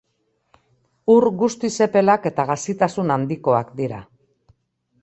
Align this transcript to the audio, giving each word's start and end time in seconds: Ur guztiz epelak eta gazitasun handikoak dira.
Ur 1.15 1.27
guztiz 1.43 1.71
epelak 1.87 2.27
eta 2.31 2.47
gazitasun 2.53 3.17
handikoak 3.19 3.73
dira. 3.83 4.03